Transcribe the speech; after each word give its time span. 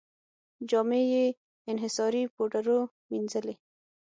جامې 0.69 1.01
یې 1.13 1.25
انحصاري 1.71 2.23
پوډرو 2.35 2.79
مینځلې. 3.09 3.55